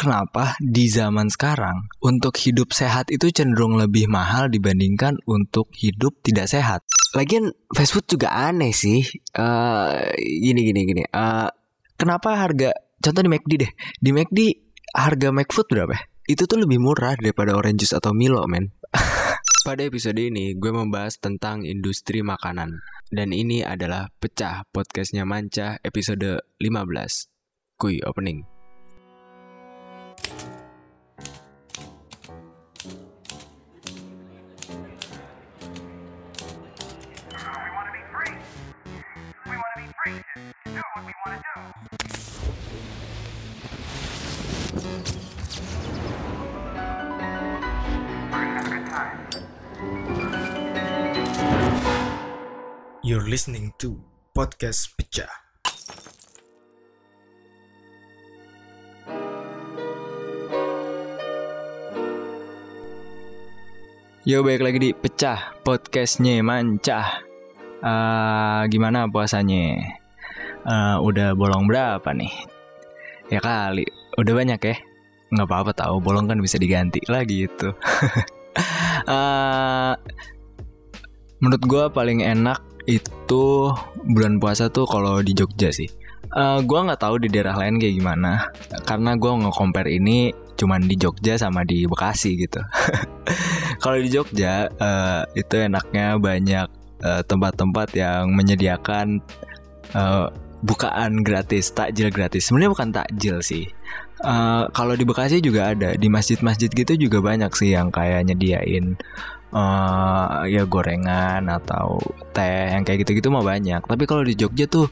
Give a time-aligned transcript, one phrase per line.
[0.00, 6.48] kenapa di zaman sekarang untuk hidup sehat itu cenderung lebih mahal dibandingkan untuk hidup tidak
[6.48, 6.80] sehat.
[7.12, 9.04] Lagian fast food juga aneh sih.
[9.36, 11.02] Uh, gini gini gini.
[11.12, 11.52] Uh,
[12.00, 12.72] kenapa harga
[13.04, 13.72] contoh di McD deh.
[14.00, 14.38] Di McD
[14.96, 15.92] harga McFood berapa?
[15.92, 16.00] ya?
[16.32, 18.72] Itu tuh lebih murah daripada orange juice atau Milo, men.
[19.66, 22.80] Pada episode ini gue membahas tentang industri makanan.
[23.10, 27.76] Dan ini adalah Pecah Podcastnya Manca episode 15.
[27.76, 28.59] Kui opening.
[41.00, 41.08] You're
[53.24, 53.96] listening to
[54.36, 55.32] Podcast Pecah.
[64.28, 67.30] Yo balik lagi di Pecah Podcastnya Manca
[67.80, 69.99] Eh, Gimana puasanya?
[70.60, 72.28] Eh, udah bolong berapa nih?
[73.32, 73.86] Ya kali,
[74.20, 74.76] udah banyak ya?
[75.30, 77.70] Nggak apa-apa tahu bolong kan bisa diganti lagi gitu
[79.06, 79.94] Eh,
[81.40, 83.70] Menurut gua paling enak itu
[84.04, 85.86] bulan puasa tuh kalau di Jogja sih
[86.34, 88.50] Eh, Gua nggak tahu di daerah lain kayak gimana
[88.82, 92.60] Karena gua nge-compare ini cuman di Jogja sama di Bekasi gitu
[93.82, 96.68] kalau di Jogja eh, itu enaknya banyak
[97.00, 99.24] tempat-tempat yang menyediakan
[99.96, 100.28] eh,
[100.60, 102.48] bukaan gratis, takjil gratis.
[102.48, 103.64] Sebenarnya bukan takjil sih.
[104.20, 109.00] Eh, kalau di Bekasi juga ada di masjid-masjid gitu juga banyak sih yang kayak nyediain
[109.50, 111.98] eh ya gorengan atau
[112.30, 113.82] teh yang kayak gitu-gitu mah banyak.
[113.82, 114.86] Tapi kalau di Jogja tuh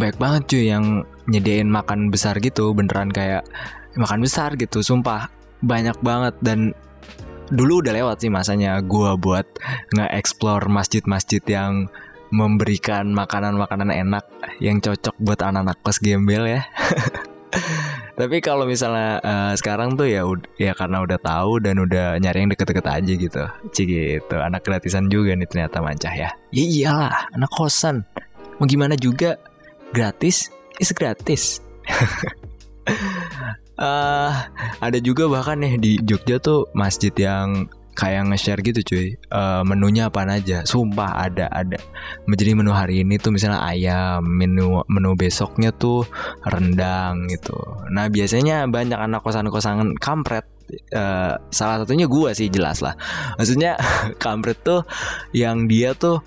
[0.00, 3.44] banyak banget cuy yang nyediain makan besar gitu, beneran kayak
[3.94, 5.28] makan besar gitu, sumpah
[5.62, 6.72] banyak banget dan
[7.52, 9.46] dulu udah lewat sih masanya gua buat
[9.94, 11.86] nge-explore masjid-masjid yang
[12.30, 14.24] memberikan makanan-makanan enak
[14.62, 16.62] yang cocok buat anak-anak kos gembel ya.
[18.20, 20.22] Tapi kalau misalnya eh, sekarang tuh ya
[20.60, 23.42] ya karena udah tahu dan udah nyari yang deket-deket aja gitu.
[23.72, 24.36] Cik gitu.
[24.38, 26.30] Anak gratisan juga nih ternyata mancah ya.
[26.52, 28.04] Ya iyalah, anak kosan.
[28.60, 29.40] Mau gimana juga
[29.90, 31.64] gratis is gratis.
[33.80, 34.32] Eh,
[34.84, 37.64] ada juga bahkan nih di Jogja tuh masjid yang
[38.00, 39.06] kayak nge-share gitu cuy.
[39.20, 40.64] Eh, menunya apa aja?
[40.64, 41.76] Sumpah ada ada.
[42.24, 46.08] Jadi menu hari ini tuh misalnya ayam menu menu besoknya tuh
[46.48, 47.54] rendang gitu.
[47.92, 50.48] Nah biasanya banyak anak kosan-kosan kampret
[50.90, 52.94] Eh, salah satunya gua sih jelas lah.
[53.38, 53.74] Maksudnya
[54.22, 54.86] kampret tuh
[55.34, 56.22] yang dia tuh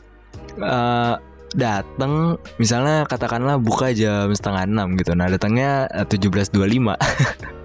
[0.59, 1.15] eh
[1.53, 5.15] datang misalnya katakanlah buka jam setengah enam gitu.
[5.15, 6.59] Nah datangnya eh, 17.25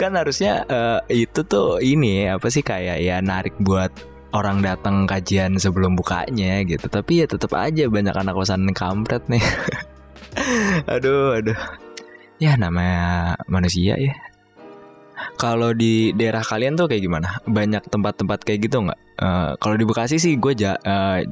[0.00, 3.92] kan harusnya eh, itu tuh ini apa sih kayak ya narik buat
[4.36, 6.86] orang datang kajian sebelum bukanya gitu.
[6.86, 9.42] Tapi ya tetap aja banyak anak kosan kampret nih.
[10.92, 11.56] Aduh aduh.
[12.36, 14.12] Ya namanya manusia ya.
[15.40, 17.40] Kalau di daerah kalian tuh kayak gimana?
[17.48, 19.00] Banyak tempat-tempat kayak gitu nggak?
[19.16, 21.24] Eh, kalau di Bekasi sih gue ja eh,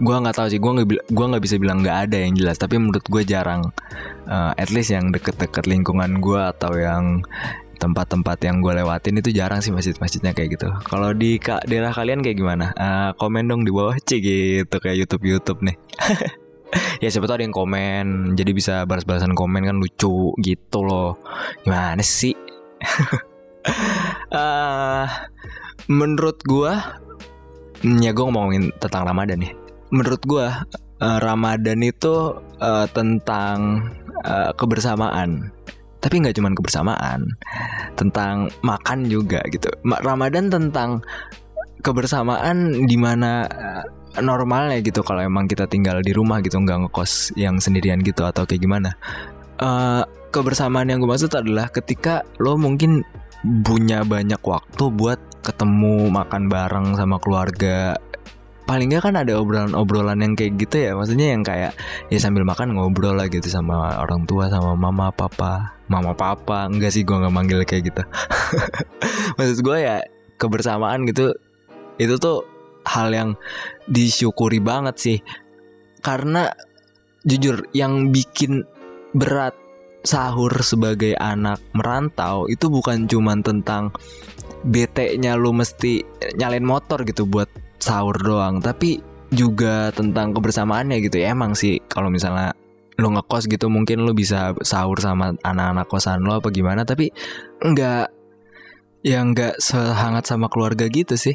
[0.00, 2.80] gue nggak tahu sih gue nggak gua nggak bisa bilang nggak ada yang jelas tapi
[2.80, 3.68] menurut gue jarang
[4.22, 7.26] Eh, at least yang deket-deket lingkungan gue atau yang
[7.82, 10.70] tempat-tempat yang gue lewatin itu jarang sih masjid-masjidnya kayak gitu.
[10.86, 12.70] Kalau di ka- daerah kalian kayak gimana?
[12.78, 15.74] Eh, komen dong di bawah cik gitu kayak YouTube YouTube nih.
[17.04, 21.18] ya siapa tahu ada yang komen, jadi bisa balas-balasan komen kan lucu gitu loh.
[21.66, 22.34] Gimana sih?
[24.32, 25.06] Eh,
[25.86, 26.72] menurut gue,
[28.02, 29.54] ya gue ngomongin tentang Ramadan ya.
[29.92, 30.48] Menurut gue
[31.04, 33.86] eh, Ramadan itu eh, tentang
[34.24, 35.52] eh, kebersamaan.
[36.02, 37.22] Tapi nggak cuma kebersamaan,
[37.94, 39.70] tentang makan juga gitu.
[39.86, 40.98] Ma- Ramadan tentang
[41.84, 43.84] kebersamaan di mana eh,
[44.18, 48.42] normalnya gitu kalau emang kita tinggal di rumah gitu nggak ngekos yang sendirian gitu atau
[48.42, 48.90] kayak gimana.
[49.62, 53.04] Eh, kebersamaan yang gue maksud adalah ketika lo mungkin
[53.62, 57.98] punya banyak waktu buat ketemu makan bareng sama keluarga
[58.62, 61.74] paling nggak kan ada obrolan-obrolan yang kayak gitu ya maksudnya yang kayak
[62.08, 65.74] ya sambil makan ngobrol lah gitu sama orang tua sama mama papa.
[65.90, 66.70] Mama papa?
[66.70, 68.02] Enggak sih gue nggak manggil kayak gitu.
[69.36, 70.00] Maksud gue ya
[70.40, 71.34] kebersamaan gitu
[72.00, 72.48] itu tuh
[72.88, 73.30] hal yang
[73.90, 75.18] disyukuri banget sih.
[76.02, 76.50] Karena
[77.22, 78.66] jujur yang bikin
[79.12, 79.54] berat
[80.02, 83.94] sahur sebagai anak merantau itu bukan cuman tentang
[84.66, 86.02] bete-nya lu mesti
[86.38, 87.46] nyalain motor gitu buat
[87.82, 89.02] sahur doang, tapi
[89.34, 91.34] juga tentang kebersamaannya gitu ya.
[91.34, 92.54] Emang sih kalau misalnya
[93.00, 96.86] lo ngekos gitu mungkin lo bisa sahur sama anak-anak kosan lo apa gimana.
[96.86, 97.10] Tapi
[97.58, 98.06] nggak
[99.02, 101.34] ya nggak sehangat sama keluarga gitu sih.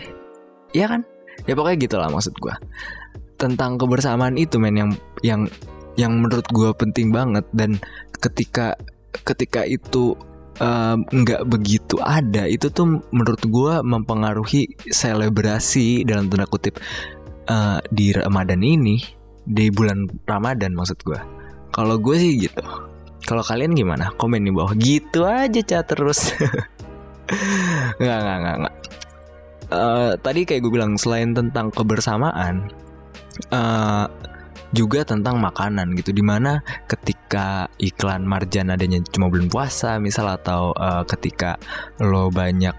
[0.71, 1.01] Iya kan?
[1.43, 2.55] Ya pokoknya gitulah maksud gua.
[3.35, 4.91] Tentang kebersamaan itu men yang
[5.25, 5.41] yang
[5.99, 7.43] yang menurut gua penting banget.
[7.51, 7.75] Dan
[8.23, 8.77] ketika
[9.25, 10.15] ketika itu
[11.07, 12.49] nggak begitu ada.
[12.49, 16.77] Itu tuh menurut gua mempengaruhi selebrasi dalam tanda kutip
[17.45, 18.97] eh, di Ramadan ini
[19.47, 21.21] di bulan Ramadan maksud gua.
[21.71, 22.63] Kalau gue sih gitu.
[23.27, 24.09] Kalau kalian gimana?
[24.15, 24.73] Komen di bawah.
[24.73, 26.31] Gitu aja chat terus.
[27.99, 28.75] Nggak nggak nggak nggak.
[29.67, 32.71] Eh, tadi kayak gue bilang selain tentang kebersamaan
[33.51, 34.05] eh
[34.75, 36.11] juga tentang makanan gitu.
[36.11, 36.59] Di mana
[36.89, 41.55] ketika iklan marjan adanya cuma bulan puasa misal atau eh, ketika
[42.03, 42.75] lo banyak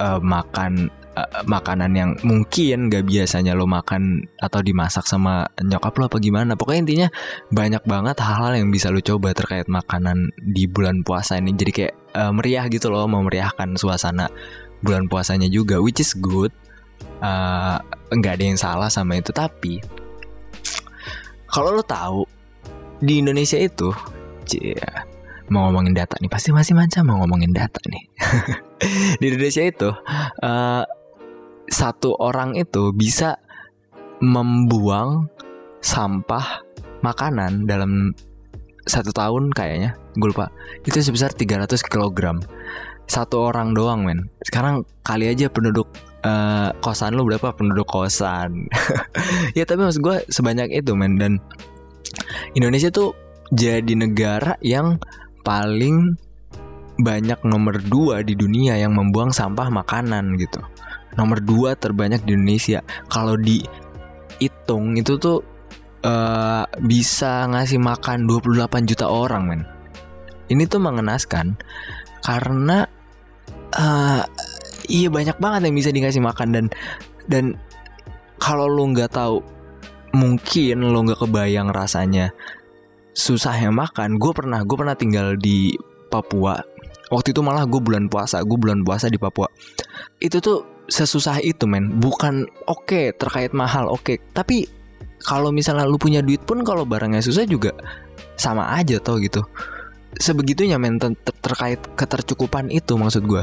[0.00, 6.04] eh, makan eh, makanan yang mungkin gak biasanya lo makan atau dimasak sama nyokap lo
[6.12, 6.52] apa gimana.
[6.56, 7.08] Pokoknya intinya
[7.52, 11.56] banyak banget hal-hal yang bisa lo coba terkait makanan di bulan puasa ini.
[11.56, 14.28] Jadi kayak eh, meriah gitu loh memeriahkan suasana
[14.80, 16.52] bulan puasanya juga which is good.
[18.10, 19.28] Nggak ada yang salah sama itu.
[19.28, 19.76] Tapi
[21.50, 22.22] kalau lo tahu
[23.02, 23.90] di Indonesia itu
[24.46, 24.78] cie,
[25.50, 28.04] mau ngomongin data nih pasti masih macam mau ngomongin data nih.
[29.20, 29.90] Di Indonesia itu
[30.40, 30.84] eh,
[31.70, 33.36] satu orang itu bisa
[34.22, 35.28] membuang
[35.80, 36.64] sampah
[37.00, 38.12] makanan dalam
[38.84, 40.48] satu tahun kayaknya gue lupa.
[40.86, 42.40] Itu sebesar 300 kg
[43.10, 44.30] satu orang doang men.
[44.46, 45.90] Sekarang kali aja penduduk
[46.22, 47.50] eh, kosan lu berapa?
[47.50, 48.70] Penduduk kosan.
[49.58, 51.18] Ya tapi maksud gue sebanyak itu men.
[51.18, 51.42] Dan
[52.54, 53.18] Indonesia tuh
[53.50, 55.02] jadi negara yang
[55.42, 56.14] paling
[57.02, 60.62] banyak nomor dua di dunia yang membuang sampah makanan gitu.
[61.18, 62.86] Nomor dua terbanyak di Indonesia.
[63.10, 65.42] Kalau dihitung itu tuh
[66.06, 69.62] eh, bisa ngasih makan 28 juta orang men.
[70.46, 71.58] Ini tuh mengenaskan
[72.22, 72.86] karena
[73.76, 74.22] eh
[74.90, 76.64] iya banyak banget yang bisa dikasih makan dan
[77.30, 77.44] dan
[78.40, 79.44] kalau lu nggak tahu
[80.16, 82.34] mungkin lu nggak kebayang rasanya
[83.14, 84.16] susahnya makan.
[84.16, 85.74] Gue pernah gue pernah tinggal di
[86.10, 86.58] Papua.
[87.10, 89.46] Waktu itu malah gue bulan puasa gue bulan puasa di Papua.
[90.18, 92.00] Itu tuh sesusah itu men.
[92.00, 94.18] Bukan oke terkait mahal oke.
[94.34, 94.66] Tapi
[95.20, 97.76] kalau misalnya lu punya duit pun kalau barangnya susah juga
[98.40, 99.44] sama aja tau gitu
[100.18, 103.42] sebegitunya men ter- ter- terkait ketercukupan itu maksud gue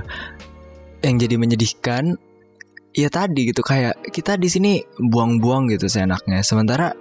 [1.06, 2.18] yang jadi menyedihkan
[2.98, 6.42] ya tadi gitu kayak kita di sini buang-buang gitu seenaknya.
[6.42, 6.98] Sementara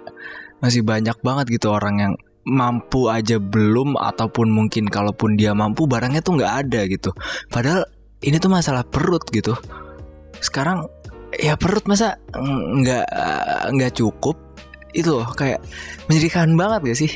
[0.61, 2.13] masih banyak banget gitu orang yang
[2.47, 7.09] mampu aja belum ataupun mungkin kalaupun dia mampu barangnya tuh nggak ada gitu.
[7.49, 7.83] Padahal
[8.21, 9.57] ini tuh masalah perut gitu.
[10.37, 10.85] Sekarang
[11.33, 13.05] ya perut masa nggak
[13.73, 14.37] nggak cukup?
[14.93, 15.59] Itu loh kayak
[16.07, 17.11] menyedihkan banget gak sih?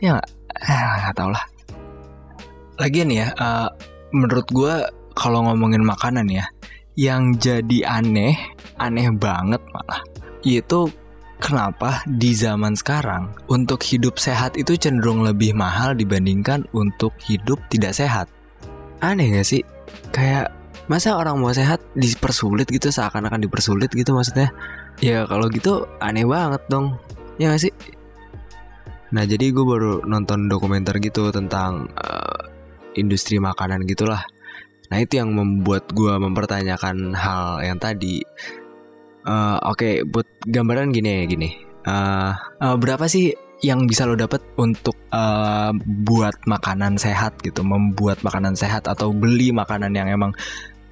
[0.00, 0.28] Ya nggak?
[0.64, 1.44] Ah, nggak tau lah
[2.80, 3.68] lagian ya eh,
[4.14, 4.74] menurut gue
[5.14, 6.46] kalau ngomongin makanan ya
[6.94, 8.34] yang jadi aneh
[8.78, 10.02] aneh banget malah
[10.46, 10.90] yaitu
[11.44, 17.92] kenapa di zaman sekarang untuk hidup sehat itu cenderung lebih mahal dibandingkan untuk hidup tidak
[17.92, 18.32] sehat?
[19.04, 19.62] Aneh gak sih?
[20.08, 20.54] Kayak
[20.88, 24.52] masa orang mau sehat dipersulit gitu seakan-akan dipersulit gitu maksudnya?
[25.04, 26.96] Ya kalau gitu aneh banget dong
[27.36, 27.72] ya gak sih?
[29.12, 32.23] Nah jadi gue baru nonton dokumenter gitu tentang eh,
[32.94, 34.24] industri makanan gitulah.
[34.90, 38.22] Nah itu yang membuat gue mempertanyakan hal yang tadi.
[39.24, 41.50] Eh, Oke, buat gambaran gini gini.
[41.84, 43.32] Eh, eh, berapa sih
[43.64, 45.72] yang bisa lo dapat untuk eh,
[46.04, 50.32] buat makanan sehat gitu, membuat makanan sehat atau beli makanan yang emang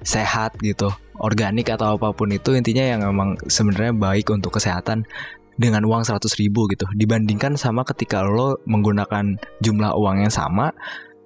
[0.03, 0.91] sehat gitu,
[1.21, 5.07] organik atau apa pun itu intinya yang emang sebenarnya baik untuk kesehatan
[5.55, 6.85] dengan uang 100.000 ribu gitu.
[6.97, 10.73] Dibandingkan sama ketika lo menggunakan jumlah uang yang sama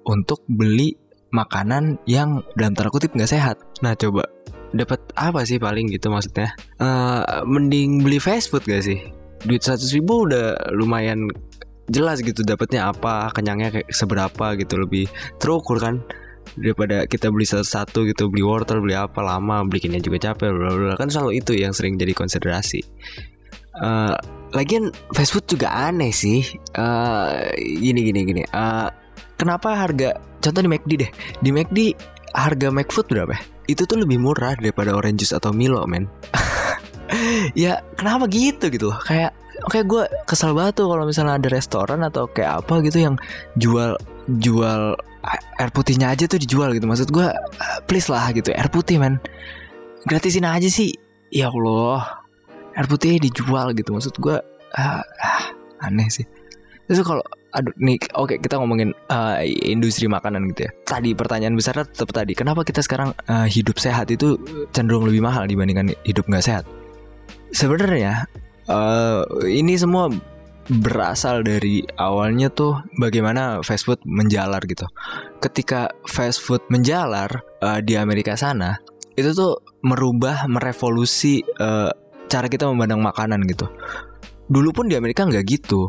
[0.08, 0.96] untuk beli
[1.28, 3.60] makanan yang dalam tanda kutip nggak sehat.
[3.84, 4.24] Nah coba
[4.72, 6.56] dapat apa sih paling gitu maksudnya?
[6.80, 9.00] Eh, mending beli fast food gak sih?
[9.44, 11.28] Duit 100 ribu udah lumayan
[11.88, 15.08] jelas gitu dapatnya apa, kenyangnya kayak seberapa gitu lebih
[15.40, 16.04] terukur kan
[16.56, 21.12] daripada kita beli satu-satu gitu beli wortel beli apa lama bikinnya juga capek bla kan
[21.12, 22.80] selalu itu yang sering jadi konsiderasi
[23.78, 24.16] Eh,
[24.58, 26.42] lagian fast food juga aneh sih
[26.74, 27.30] Eh,
[27.78, 28.88] gini gini gini Eh,
[29.38, 31.10] kenapa harga contoh di McD deh.
[31.40, 31.78] Di McD
[32.36, 33.42] harga McFood berapa ya?
[33.68, 36.08] itu tuh lebih murah daripada orange juice atau Milo men.
[37.56, 39.00] Ya kenapa gitu gitu loh?
[39.00, 39.32] Kayak
[39.64, 43.16] oke gue kesel banget tuh kalau misalnya ada restoran atau kayak apa gitu yang
[43.56, 43.96] jual
[44.28, 44.92] jual
[45.56, 46.84] air putihnya aja tuh dijual gitu.
[46.84, 47.32] Maksud gue
[47.88, 49.16] please lah gitu air putih men.
[50.04, 50.92] Gratisin aja sih.
[51.32, 52.28] Ya Allah
[52.76, 53.96] air putih dijual gitu.
[53.96, 54.36] Maksud gue
[54.76, 55.44] ah, ah,
[55.80, 56.28] aneh sih.
[56.92, 60.70] Itu kalau aduh nih oke kita ngomongin uh, industri makanan gitu ya.
[60.84, 64.36] Tadi pertanyaan besarnya tetap tadi, kenapa kita sekarang uh, hidup sehat itu
[64.72, 66.64] cenderung lebih mahal dibandingkan hidup nggak sehat?
[67.52, 68.28] Sebenarnya
[68.68, 70.12] uh, ini semua
[70.68, 74.84] berasal dari awalnya tuh bagaimana fast food menjalar gitu.
[75.40, 77.32] Ketika fast food menjalar
[77.64, 78.76] uh, di Amerika sana,
[79.16, 81.88] itu tuh merubah, merevolusi uh,
[82.28, 83.64] cara kita memandang makanan gitu.
[84.52, 85.88] Dulu pun di Amerika nggak gitu.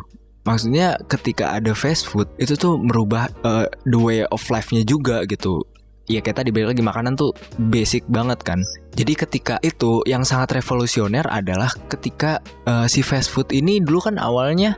[0.50, 5.62] Maksudnya ketika ada fast food itu tuh merubah uh, the way of life-nya juga gitu.
[6.10, 7.38] Ya kayak tadi lagi makanan tuh
[7.70, 8.58] basic banget kan.
[8.98, 14.18] Jadi ketika itu yang sangat revolusioner adalah ketika uh, si fast food ini dulu kan
[14.18, 14.74] awalnya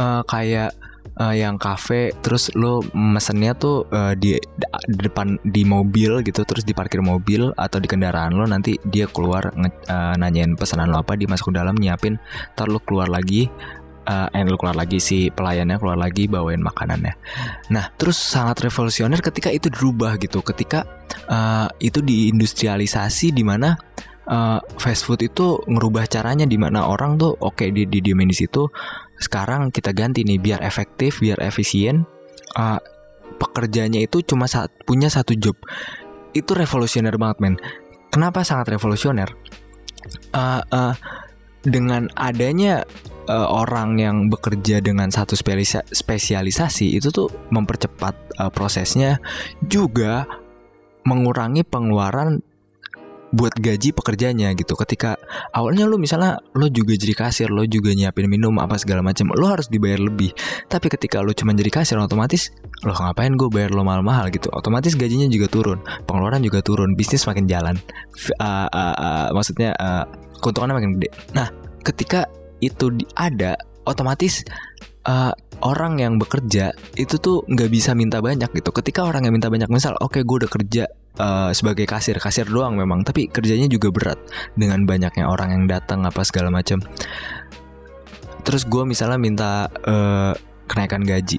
[0.00, 0.72] uh, kayak
[1.20, 4.40] uh, yang kafe terus lo mesennya tuh uh, di,
[4.88, 9.04] di depan di mobil gitu terus di parkir mobil atau di kendaraan lo nanti dia
[9.04, 12.16] keluar nge, uh, nanyain pesanan lo apa dia masuk ke dalam nyiapin
[12.56, 13.52] ntar lo keluar lagi
[14.10, 17.14] uh, lo keluar lagi si pelayannya keluar lagi bawain makanannya.
[17.70, 20.42] Nah terus sangat revolusioner ketika itu dirubah gitu.
[20.42, 20.82] Ketika
[21.30, 23.78] uh, itu diindustrialisasi di mana
[24.26, 28.36] uh, fast food itu ngerubah caranya di mana orang tuh oke okay, di di di
[28.36, 28.66] situ
[29.20, 32.02] sekarang kita ganti nih biar efektif biar efisien
[32.58, 32.80] uh,
[33.38, 35.56] pekerjanya itu cuma saat punya satu job.
[36.34, 37.54] Itu revolusioner banget men.
[38.10, 39.30] Kenapa sangat revolusioner?
[40.34, 40.94] Uh, uh,
[41.60, 42.88] dengan adanya
[43.28, 45.36] uh, orang yang bekerja dengan satu
[45.90, 49.18] spesialisasi itu tuh mempercepat uh, prosesnya
[49.66, 50.24] juga
[51.04, 52.44] mengurangi pengeluaran
[53.30, 54.74] buat gaji pekerjanya gitu.
[54.74, 55.14] Ketika
[55.54, 59.46] awalnya lu misalnya lu juga jadi kasir, lu juga nyiapin minum apa segala macam, lu
[59.46, 60.34] harus dibayar lebih.
[60.66, 62.50] Tapi ketika lu cuma jadi kasir otomatis
[62.82, 64.50] lo ngapain gue bayar lo mahal-mahal gitu.
[64.50, 65.78] Otomatis gajinya juga turun,
[66.10, 67.78] pengeluaran juga turun, bisnis makin jalan.
[68.42, 70.04] Uh, uh, uh, maksudnya uh,
[70.42, 71.08] keuntungannya makin gede.
[71.30, 71.48] Nah,
[71.86, 72.26] ketika
[72.60, 73.56] itu ada
[73.88, 74.44] otomatis
[75.08, 78.70] uh, orang yang bekerja itu tuh nggak bisa minta banyak gitu.
[78.72, 80.84] Ketika orang yang minta banyak, misal, oke okay, gue udah kerja
[81.20, 84.20] uh, sebagai kasir, kasir doang memang, tapi kerjanya juga berat
[84.56, 86.80] dengan banyaknya orang yang datang apa segala macam.
[88.40, 90.32] Terus gue misalnya minta uh,
[90.64, 91.36] kenaikan gaji,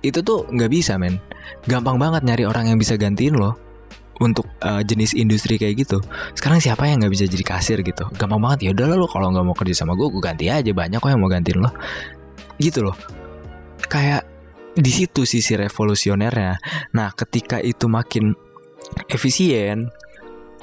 [0.00, 1.20] itu tuh nggak bisa men.
[1.68, 3.71] Gampang banget nyari orang yang bisa gantiin lo
[4.20, 5.98] untuk uh, jenis industri kayak gitu.
[6.36, 8.04] Sekarang siapa yang nggak bisa jadi kasir gitu?
[8.18, 10.98] Gampang banget ya udah lo kalau nggak mau kerja sama gue, gue ganti aja banyak
[11.00, 11.70] kok yang mau gantiin lo.
[12.60, 12.96] Gitu loh
[13.92, 14.24] kayak
[14.72, 16.56] di situ sisi revolusionernya.
[16.96, 18.32] Nah, ketika itu makin
[19.12, 19.92] efisien,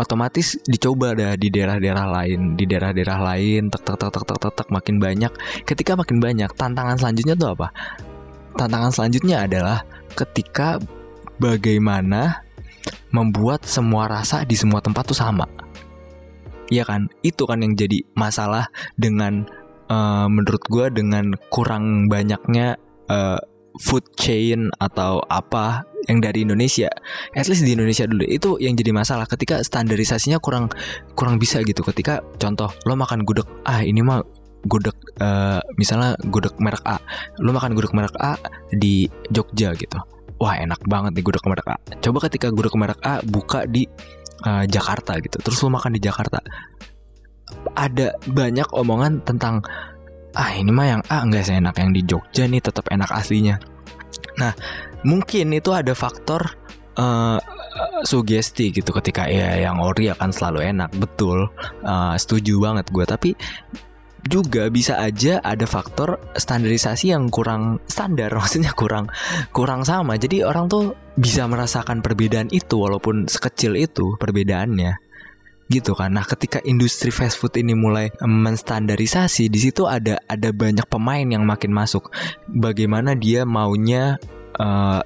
[0.01, 4.67] otomatis dicoba dah di daerah-daerah lain, di daerah-daerah lain, tek tek tek tek tek tek,
[4.73, 5.29] makin banyak.
[5.61, 7.67] Ketika makin banyak, tantangan selanjutnya tuh apa?
[8.57, 9.85] Tantangan selanjutnya adalah
[10.17, 10.81] ketika
[11.37, 12.48] bagaimana
[13.09, 15.45] membuat semua rasa di semua tempat tuh sama.
[16.69, 17.09] Iya kan?
[17.25, 19.49] Itu kan yang jadi masalah dengan
[19.89, 22.77] uh, menurut gue dengan kurang banyaknya
[23.09, 23.41] uh,
[23.81, 26.89] food chain atau apa yang dari Indonesia,
[27.37, 30.73] at least di Indonesia dulu itu yang jadi masalah ketika standarisasinya kurang
[31.13, 31.85] kurang bisa gitu.
[31.85, 34.25] Ketika contoh lo makan gudeg, ah ini mah
[34.65, 36.97] gudeg uh, misalnya gudeg merek A,
[37.39, 38.41] lo makan gudeg merek A
[38.73, 40.01] di Jogja gitu.
[40.39, 41.77] Wah enak banget nih gudeg merek A.
[41.99, 43.83] Coba ketika gudeg merek A buka di
[44.47, 46.39] uh, Jakarta gitu, terus lo makan di Jakarta,
[47.75, 49.59] ada banyak omongan tentang
[50.37, 53.59] ah ini mah yang A nggak seenak yang di Jogja nih tetap enak aslinya.
[54.39, 54.55] Nah
[55.03, 56.55] mungkin itu ada faktor
[56.95, 57.39] uh,
[58.03, 61.47] sugesti gitu ketika ya yang ori akan selalu enak betul
[61.83, 63.29] uh, setuju banget gue tapi
[64.27, 69.07] juga bisa aja ada faktor standarisasi yang kurang standar maksudnya kurang
[69.55, 75.09] kurang sama jadi orang tuh bisa merasakan perbedaan itu walaupun sekecil itu perbedaannya
[75.69, 76.17] gitu kan.
[76.17, 81.45] Nah, ketika industri fast food ini mulai menstandarisasi, di situ ada ada banyak pemain yang
[81.45, 82.09] makin masuk.
[82.49, 84.17] Bagaimana dia maunya
[84.57, 85.01] uh,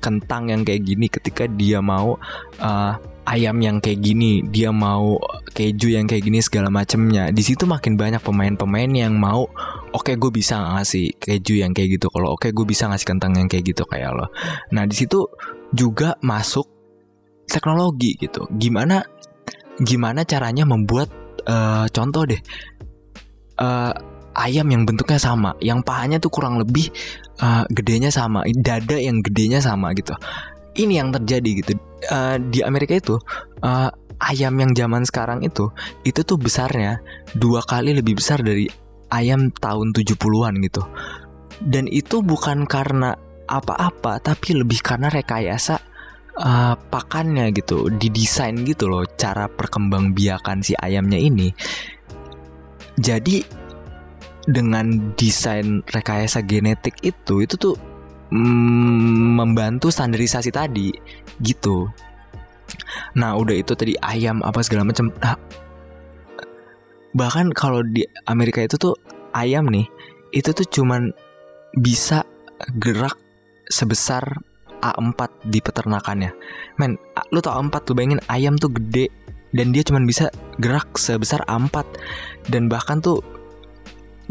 [0.00, 2.16] kentang yang kayak gini ketika dia mau
[2.58, 2.94] uh,
[3.26, 5.18] ayam yang kayak gini, dia mau
[5.54, 7.30] keju yang kayak gini segala macemnya.
[7.30, 9.46] Di situ makin banyak pemain-pemain yang mau,
[9.94, 12.10] oke okay, gue bisa ngasih keju yang kayak gitu.
[12.10, 14.26] Kalau oke okay, gue bisa ngasih kentang yang kayak gitu kayak lo.
[14.74, 15.28] Nah di situ
[15.70, 16.66] juga masuk
[17.46, 18.48] teknologi gitu.
[18.50, 19.02] Gimana
[19.82, 21.08] gimana caranya membuat
[21.48, 22.38] uh, contoh deh
[23.58, 23.92] uh,
[24.32, 26.88] ayam yang bentuknya sama, yang pahanya tuh kurang lebih
[27.44, 30.16] uh, gedenya sama, dada yang gedenya sama gitu.
[30.72, 31.72] Ini yang terjadi gitu
[32.08, 33.20] uh, di Amerika itu
[33.60, 33.90] uh,
[34.22, 35.68] ayam yang zaman sekarang itu
[36.06, 37.02] itu tuh besarnya
[37.36, 38.70] dua kali lebih besar dari
[39.12, 40.82] ayam tahun 70-an gitu.
[41.62, 43.12] Dan itu bukan karena
[43.44, 45.92] apa-apa, tapi lebih karena rekayasa
[46.38, 51.52] uh, pakannya gitu didesain gitu loh cara perkembangbiakan si ayamnya ini
[52.96, 53.44] jadi
[54.42, 57.74] dengan desain rekayasa genetik itu itu tuh
[58.32, 60.88] mm, membantu standarisasi tadi
[61.44, 61.86] gitu.
[63.20, 65.12] Nah udah itu tadi ayam apa segala macam.
[65.20, 65.36] Nah,
[67.12, 68.96] bahkan kalau di Amerika itu tuh
[69.36, 69.84] ayam nih
[70.32, 71.12] itu tuh cuman
[71.76, 72.24] bisa
[72.80, 73.20] gerak
[73.68, 74.24] sebesar
[74.82, 76.32] A4 di peternakannya.
[76.80, 76.98] Men,
[77.30, 79.12] lu tau A4 lu bayangin ayam tuh gede
[79.52, 81.84] dan dia cuman bisa gerak sebesar A4
[82.48, 83.20] dan bahkan tuh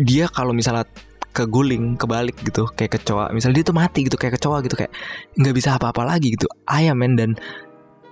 [0.01, 0.89] dia kalau misalnya
[1.31, 3.31] keguling kebalik gitu kayak kecoa.
[3.31, 4.91] Misalnya dia tuh mati gitu kayak kecoa gitu kayak
[5.39, 6.47] nggak bisa apa-apa lagi gitu.
[6.67, 7.35] Ayam men dan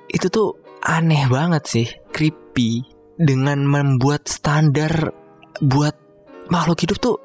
[0.10, 2.82] itu tuh aneh banget sih creepy
[3.20, 5.12] dengan membuat standar
[5.60, 5.94] buat
[6.48, 7.16] makhluk hidup tuh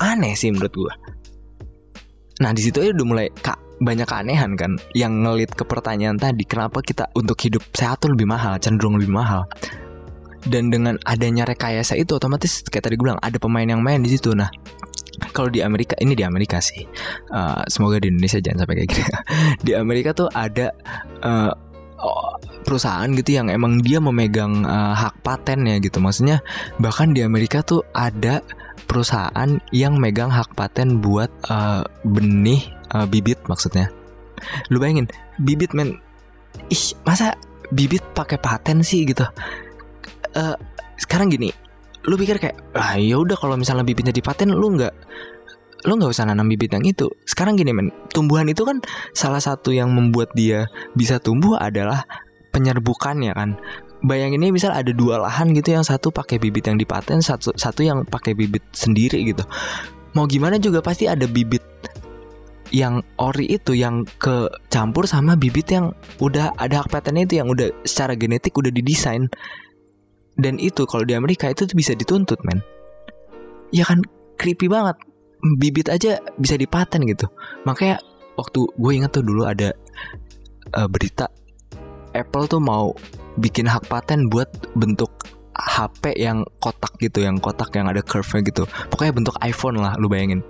[0.00, 0.94] aneh sih menurut gua.
[2.40, 6.48] Nah di situ aja udah mulai kak banyak keanehan kan yang ngelit ke pertanyaan tadi
[6.48, 9.44] kenapa kita untuk hidup sehat tuh lebih mahal cenderung lebih mahal?
[10.46, 14.14] Dan dengan adanya rekayasa itu otomatis kayak tadi gue bilang ada pemain yang main di
[14.14, 14.32] situ.
[14.32, 14.48] Nah
[15.32, 16.84] kalau di Amerika ini di Amerika sih.
[17.32, 19.02] Eh, semoga di Indonesia jangan sampai kayak gitu
[19.66, 20.72] di Amerika tuh ada
[22.00, 26.02] oh, perusahaan gitu yang emang dia memegang eh, hak patennya gitu.
[26.02, 26.42] Maksudnya
[26.82, 28.42] bahkan di Amerika tuh ada
[28.86, 32.62] perusahaan yang megang hak paten buat eh, benih
[32.94, 33.90] eh, bibit maksudnya.
[34.68, 35.08] Lu bayangin
[35.40, 35.98] bibit men.
[36.72, 37.36] Ih masa
[37.70, 39.24] bibit pakai paten sih gitu?
[40.34, 40.56] Eh,
[40.96, 41.65] sekarang gini
[42.06, 44.94] lu pikir kayak ah ya udah kalau misalnya bibitnya dipaten lu nggak
[45.86, 47.06] lu nggak usah nanam bibit yang itu.
[47.22, 48.82] Sekarang gini men tumbuhan itu kan
[49.14, 50.66] salah satu yang membuat dia
[50.98, 52.02] bisa tumbuh adalah
[52.50, 53.58] penyerbukannya kan?
[54.02, 57.86] Bayangin ini misal ada dua lahan gitu yang satu pakai bibit yang dipaten satu satu
[57.86, 59.46] yang pakai bibit sendiri gitu.
[60.14, 61.62] Mau gimana juga pasti ada bibit
[62.74, 67.70] yang ori itu yang kecampur sama bibit yang udah ada hak patennya itu yang udah
[67.86, 69.30] secara genetik udah didesain
[70.36, 72.60] dan itu kalau di Amerika itu tuh bisa dituntut men.
[73.72, 74.04] Ya kan
[74.36, 74.96] creepy banget.
[75.60, 77.28] Bibit aja bisa dipaten gitu.
[77.64, 78.00] Makanya
[78.36, 79.72] waktu gue inget tuh dulu ada
[80.72, 81.28] eh, berita
[82.16, 82.92] Apple tuh mau
[83.36, 85.12] bikin hak paten buat bentuk
[85.56, 88.64] HP yang kotak gitu yang kotak yang ada curve-nya gitu.
[88.92, 90.44] Pokoknya bentuk iPhone lah lu bayangin.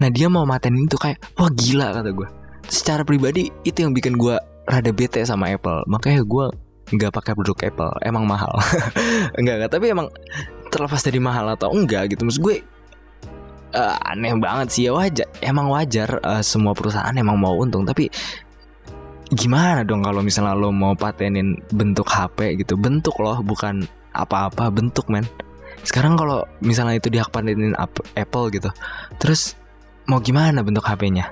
[0.00, 2.28] Nah dia mau matenin itu kayak wah gila kata gue
[2.68, 4.36] secara pribadi itu yang bikin gue
[4.68, 5.84] rada bete sama Apple.
[5.88, 6.46] Makanya gue
[6.88, 8.52] nggak pakai produk Apple emang mahal.
[9.38, 10.08] Enggak enggak tapi emang
[10.72, 12.24] terlepas dari mahal atau enggak gitu.
[12.24, 12.56] Maksud gue
[13.76, 17.84] eh, aneh banget sih ya wajar emang wajar eh, semua perusahaan emang mau untung.
[17.84, 18.08] Tapi
[19.28, 22.80] gimana dong kalau misalnya lo mau patenin bentuk HP gitu?
[22.80, 23.84] Bentuk loh bukan
[24.16, 25.28] apa-apa bentuk men.
[25.84, 28.68] Sekarang kalau misalnya itu dihak patenin ap- Apple gitu
[29.20, 29.54] terus
[30.08, 31.28] mau gimana bentuk HP-nya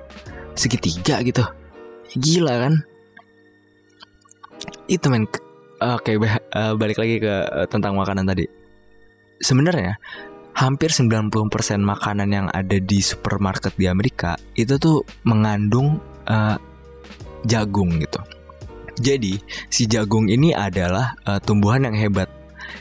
[0.52, 1.44] segitiga gitu.
[2.16, 2.74] Gila kan?
[4.86, 5.26] Itu men
[5.76, 8.48] Oke, ba- eh, balik lagi ke eh, tentang makanan tadi.
[9.36, 10.00] Sebenarnya
[10.56, 16.56] hampir 90% makanan yang ada di supermarket di Amerika itu tuh mengandung eh,
[17.44, 18.20] jagung gitu.
[18.96, 19.36] Jadi,
[19.68, 22.32] si jagung ini adalah eh, tumbuhan yang hebat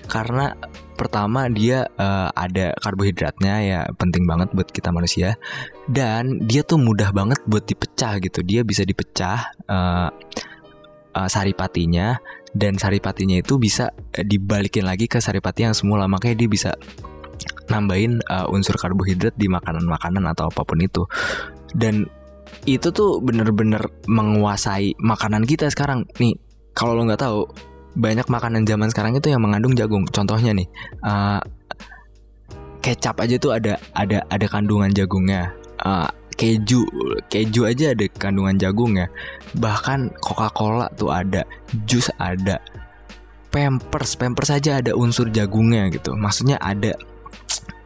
[0.08, 0.55] karena
[0.95, 5.36] pertama dia eh, ada karbohidratnya ya penting banget buat kita manusia
[5.91, 8.39] dan dia tuh mudah banget buat dipecah gitu.
[8.39, 10.10] Dia bisa dipecah eh,
[11.15, 12.19] saripatinya
[12.56, 16.08] dan saripatinya itu bisa eh, dibalikin lagi ke saripati yang semula.
[16.08, 16.72] Makanya dia bisa
[17.68, 21.04] nambahin uh, unsur karbohidrat di makanan-makanan atau apa pun itu.
[21.76, 22.08] Dan
[22.63, 26.08] itu tuh bener-bener menguasai makanan kita sekarang.
[26.18, 26.39] Nih
[26.72, 27.44] kalau lo nggak tahu
[27.96, 30.08] banyak makanan zaman sekarang itu yang mengandung jagung.
[30.08, 30.68] Contohnya nih
[31.04, 31.44] uh,
[32.80, 35.52] kecap aja tuh ada ada ada kandungan jagungnya.
[35.84, 36.84] Uh, keju
[37.32, 39.08] keju aja ada kandungan jagungnya
[39.56, 41.48] bahkan Coca-Cola tuh ada
[41.88, 42.60] jus ada
[43.56, 46.12] Pampers Pampers saja ada unsur jagungnya gitu.
[46.12, 46.91] Maksudnya ada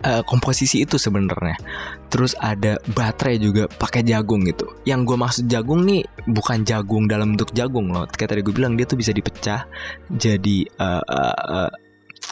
[0.01, 1.61] eh, komposisi itu sebenarnya.
[2.09, 4.65] Terus ada baterai juga pakai jagung gitu.
[4.89, 8.09] Yang gue maksud jagung nih bukan jagung dalam bentuk jagung loh.
[8.09, 9.69] Kayak tadi gue bilang dia tuh bisa dipecah
[10.09, 11.71] jadi eh, eh, eh,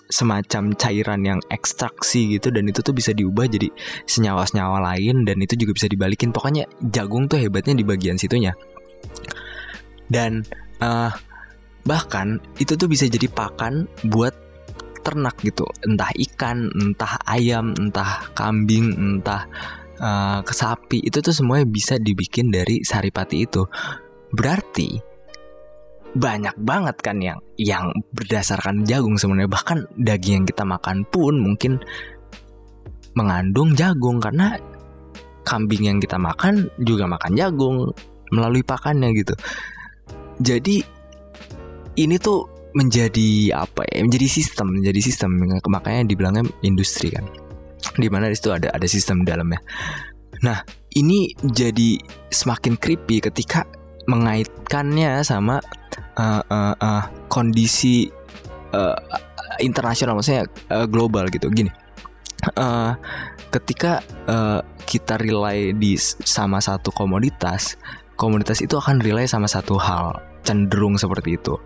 [0.07, 3.67] semacam cairan yang ekstraksi gitu dan itu tuh bisa diubah jadi
[4.07, 6.31] senyawa-senyawa lain dan itu juga bisa dibalikin.
[6.31, 8.55] Pokoknya jagung tuh hebatnya di bagian situnya.
[10.07, 10.47] Dan
[10.79, 11.11] eh,
[11.83, 14.35] bahkan itu tuh bisa jadi pakan buat
[15.03, 15.67] ternak gitu.
[15.83, 19.47] Entah ikan entah ayam entah kambing entah
[19.99, 23.67] eh, sapi itu tuh semuanya bisa dibikin dari saripati itu.
[24.31, 25.16] Berarti
[26.17, 29.49] banyak banget kan yang yang berdasarkan jagung sebenarnya.
[29.49, 31.77] Bahkan daging yang kita makan pun mungkin
[33.13, 34.17] mengandung jagung.
[34.17, 34.57] Karena
[35.45, 37.93] kambing yang kita makan juga makan jagung
[38.33, 39.37] melalui pakannya gitu.
[40.41, 40.81] Jadi
[41.97, 44.01] ini tuh menjadi apa ya?
[44.01, 45.37] Menjadi sistem menjadi sistem.
[45.61, 47.29] Makanya dibilangnya industri kan.
[47.93, 49.61] Di mana di situ ada ada sistem dalamnya.
[50.41, 50.61] Nah,
[50.93, 51.97] ini jadi
[52.29, 53.65] semakin creepy ketika
[54.07, 55.59] mengaitkannya sama
[56.15, 58.07] uh, uh, uh, kondisi
[58.71, 58.97] uh,
[59.59, 61.51] internasional maksudnya uh, global gitu.
[61.51, 61.69] Gini.
[62.55, 62.95] Uh,
[63.51, 67.75] ketika uh, kita rely di sama satu komoditas,
[68.15, 70.15] komoditas itu akan rely sama satu hal,
[70.47, 71.59] cenderung seperti itu.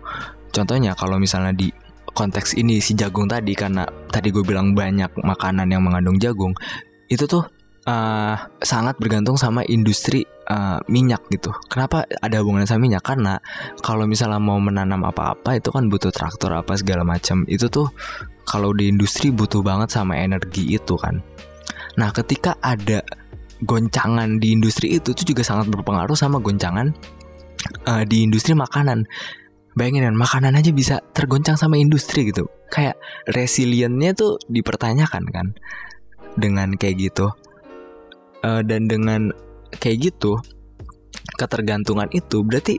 [0.50, 1.70] Contohnya kalau misalnya di
[2.12, 6.52] konteks ini si jagung tadi karena tadi gue bilang banyak makanan yang mengandung jagung,
[7.08, 7.46] itu tuh
[7.86, 11.48] uh, sangat bergantung sama industri uh, minyak gitu.
[11.72, 13.02] Kenapa ada hubungannya sama minyak?
[13.02, 13.40] Karena
[13.80, 17.48] kalau misalnya mau menanam apa-apa itu kan butuh traktor apa segala macam.
[17.48, 17.88] Itu tuh
[18.44, 21.24] kalau di industri butuh banget sama energi itu kan.
[21.96, 23.00] Nah, ketika ada
[23.62, 26.92] goncangan di industri itu tuh juga sangat berpengaruh sama goncangan
[27.88, 29.08] uh, di industri makanan.
[29.72, 32.44] Bayangin kan, makanan aja bisa tergoncang sama industri gitu.
[32.68, 35.46] Kayak resiliennya tuh dipertanyakan kan
[36.36, 37.32] dengan kayak gitu.
[38.42, 39.32] Uh, dan dengan
[39.80, 40.36] kayak gitu
[41.38, 42.76] ketergantungan itu berarti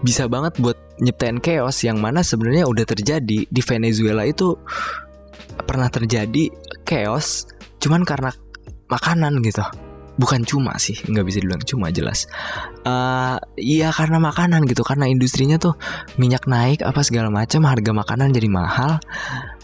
[0.00, 4.56] bisa banget buat nyiptain chaos yang mana sebenarnya udah terjadi di Venezuela itu
[5.64, 6.48] pernah terjadi
[6.84, 7.44] chaos
[7.80, 8.32] cuman karena
[8.88, 9.64] makanan gitu.
[10.20, 12.28] Bukan cuma sih nggak bisa dibilang cuma jelas.
[13.56, 15.76] Iya karena makanan gitu karena industrinya tuh
[16.20, 19.00] minyak naik apa segala macam harga makanan jadi mahal.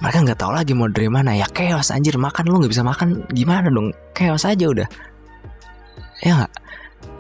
[0.01, 1.37] Mereka nggak tahu lagi mau dari mana.
[1.37, 3.93] Ya chaos anjir makan lu nggak bisa makan gimana dong?
[4.17, 4.89] Chaos aja udah
[6.23, 6.49] ya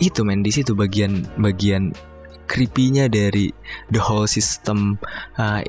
[0.00, 0.44] itu men.
[0.44, 1.92] Di situ bagian bagian
[2.46, 3.50] creepy-nya dari
[3.90, 5.00] the whole system
[5.40, 5.60] uh,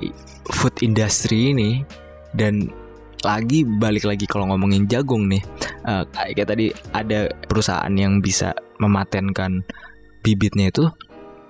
[0.52, 1.82] food industry ini.
[2.38, 2.70] Dan
[3.26, 5.42] lagi balik lagi kalau ngomongin jagung nih
[5.90, 9.66] uh, kayak tadi ada perusahaan yang bisa mematenkan
[10.22, 10.86] bibitnya itu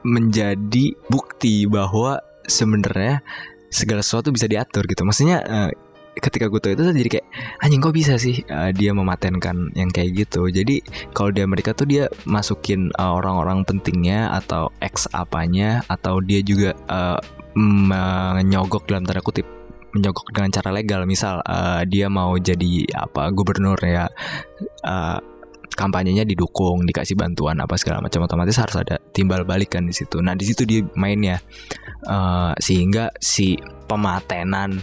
[0.07, 3.19] menjadi bukti bahwa sebenarnya
[3.67, 5.03] segala sesuatu bisa diatur gitu.
[5.03, 5.69] Maksudnya uh,
[6.19, 7.27] ketika gue tahu itu jadi kayak
[7.61, 10.49] anjing kok bisa sih uh, dia mematenkan yang kayak gitu?
[10.49, 10.81] Jadi
[11.13, 16.73] kalau di Amerika tuh dia masukin uh, orang-orang pentingnya atau ex apanya atau dia juga
[16.89, 17.19] uh,
[17.57, 19.45] menyogok dalam tanda kutip
[19.95, 21.01] menyogok dengan cara legal.
[21.09, 24.05] Misal uh, dia mau jadi apa gubernur ya
[24.85, 25.17] uh,
[25.77, 30.17] kampanyenya didukung dikasih bantuan apa segala macam otomatis harus ada timbal balikan di situ.
[30.25, 31.37] Nah di situ dia mainnya
[32.09, 34.81] uh, sehingga si pematenan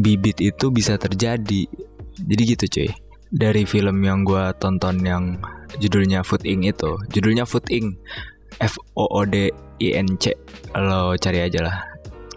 [0.00, 1.68] bibit itu bisa terjadi.
[2.14, 2.90] Jadi gitu cuy.
[3.34, 5.36] Dari film yang gue tonton yang
[5.82, 6.90] judulnya Food Inc itu.
[7.10, 7.98] Judulnya Food Inc.
[8.62, 9.50] F O O D
[9.82, 10.30] I N C.
[10.78, 11.76] Lo cari aja lah.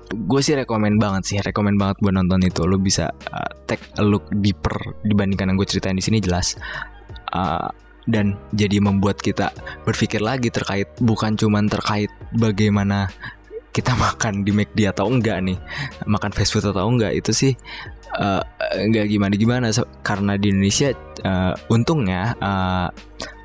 [0.07, 1.37] Gue sih rekomen banget sih.
[1.37, 2.65] Rekomen banget buat nonton itu.
[2.65, 4.73] Lo bisa uh, take a look deeper
[5.05, 6.57] dibandingkan yang gue ceritain di sini jelas.
[7.29, 7.69] Uh,
[8.07, 9.51] dan jadi membuat kita
[9.83, 12.07] berpikir lagi terkait bukan cuman terkait
[12.39, 13.11] bagaimana
[13.77, 15.57] kita makan di McD atau enggak nih?
[16.09, 17.13] Makan fast food atau enggak?
[17.13, 17.53] Itu sih
[18.17, 18.41] uh,
[18.81, 19.65] enggak gimana gimana.
[20.01, 20.89] Karena di Indonesia
[21.21, 22.89] uh, untungnya uh,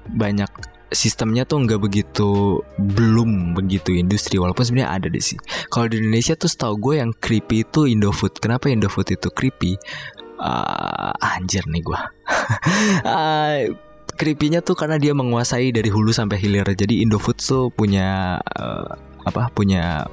[0.09, 0.49] banyak
[0.93, 4.41] sistemnya tuh nggak begitu belum begitu industri.
[4.41, 5.37] Walaupun sebenarnya ada deh sih.
[5.69, 8.41] Kalau di Indonesia tuh setahu gue yang creepy itu Indofood.
[8.41, 9.77] Kenapa Indofood itu creepy?
[10.43, 11.95] Uh, anjir nih gue
[13.07, 13.63] uh,
[14.19, 16.67] creepy-nya tuh karena dia menguasai dari hulu sampai hilir.
[16.67, 18.43] Jadi Indofood tuh punya
[19.25, 20.07] apa punya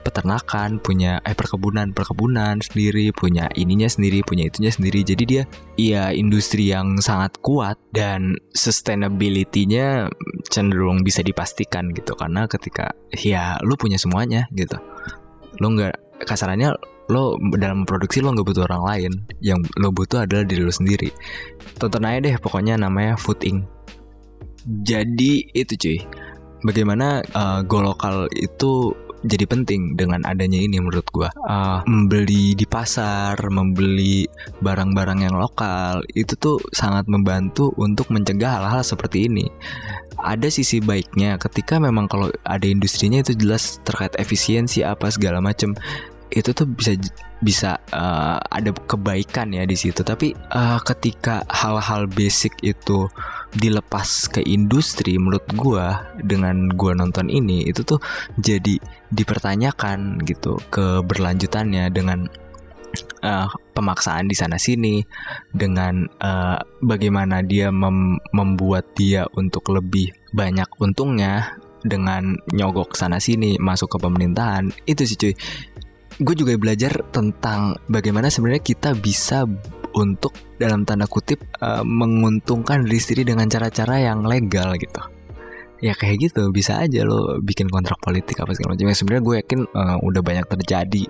[0.00, 5.04] peternakan, punya eh perkebunan, perkebunan sendiri, punya ininya sendiri, punya itunya sendiri.
[5.04, 5.42] Jadi dia
[5.76, 10.08] iya industri yang sangat kuat dan sustainability-nya
[10.48, 12.16] cenderung bisa dipastikan gitu.
[12.16, 14.80] Karena ketika ya lu punya semuanya gitu.
[15.60, 16.74] Lu nggak kasarannya
[17.10, 19.12] lo dalam produksi lo nggak butuh orang lain.
[19.44, 21.12] Yang lo butuh adalah diri lo sendiri.
[21.76, 23.68] Tonton aja deh pokoknya namanya Food Inc.
[24.60, 25.98] Jadi itu cuy
[26.64, 31.28] bagaimana uh, go lokal itu jadi penting dengan adanya ini menurut gua?
[31.44, 34.24] Uh, membeli di pasar membeli
[34.64, 39.46] barang-barang yang lokal itu tuh sangat membantu untuk mencegah hal-hal seperti ini.
[40.20, 45.76] Ada sisi baiknya ketika memang kalau ada industrinya itu jelas terkait efisiensi apa segala macam
[46.30, 46.94] itu tuh bisa
[47.40, 50.00] bisa uh, ada kebaikan ya di situ.
[50.00, 53.08] Tapi uh, ketika hal-hal basic itu
[53.50, 57.98] dilepas ke industri menurut gua dengan gua nonton ini itu tuh
[58.38, 58.78] jadi
[59.10, 62.30] dipertanyakan gitu keberlanjutannya dengan
[63.22, 65.02] uh, pemaksaan di sana sini
[65.50, 73.56] dengan uh, bagaimana dia mem membuat dia untuk lebih banyak untungnya dengan nyogok sana sini
[73.56, 74.68] masuk ke pemerintahan.
[74.84, 75.34] Itu sih cuy.
[76.20, 79.48] Gue juga belajar tentang bagaimana sebenarnya kita bisa
[79.96, 85.00] untuk dalam tanda kutip uh, menguntungkan diri sendiri dengan cara-cara yang legal gitu
[85.80, 88.92] ya kayak gitu bisa aja lo bikin kontrak politik apa segala macam.
[88.92, 91.04] Sebenarnya gue yakin uh, udah banyak terjadi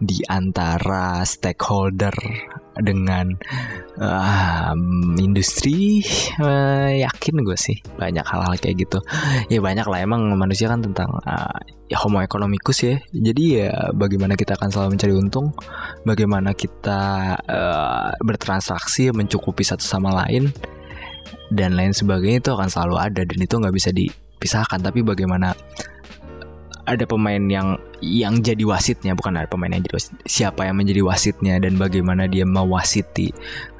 [0.00, 2.16] di antara stakeholder
[2.82, 3.30] dengan
[4.02, 4.74] uh,
[5.20, 6.02] industri
[6.42, 8.98] uh, yakin gue sih banyak hal-hal kayak gitu.
[9.52, 12.96] Ya banyak lah emang manusia kan tentang uh, ya homo economicus ya.
[13.14, 15.46] Jadi ya bagaimana kita akan selalu mencari untung
[16.02, 17.00] bagaimana kita
[17.46, 20.50] uh, bertransaksi mencukupi satu sama lain
[21.54, 24.82] dan lain sebagainya itu akan selalu ada dan itu nggak bisa dipisahkan.
[24.82, 25.54] Tapi bagaimana
[26.84, 31.00] ada pemain yang yang jadi wasitnya bukan ada pemain yang jadi wasit siapa yang menjadi
[31.00, 33.32] wasitnya dan bagaimana dia mewasiti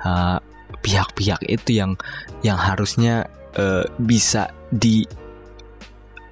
[0.04, 0.40] uh,
[0.80, 1.96] pihak-pihak itu yang
[2.44, 3.24] yang harusnya
[3.56, 5.04] uh, bisa di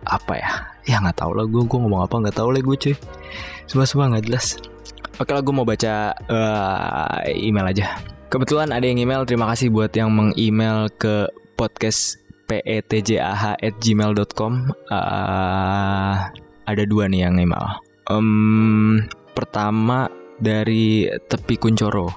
[0.02, 0.50] apa ya
[0.82, 2.94] ya nggak tahu lah gue gue ngomong apa nggak tahu lah gue cuy.
[3.70, 4.58] Semua semua nggak jelas.
[5.20, 7.96] Oke lah gue mau baca uh, email aja.
[8.32, 12.16] Kebetulan ada yang email terima kasih buat yang meng-email ke podcast
[12.48, 14.52] petjah@gmail.com
[14.90, 16.16] uh,
[16.66, 17.80] ada dua nih yang email.
[18.10, 22.10] Um, pertama dari Tepi Kuncoro.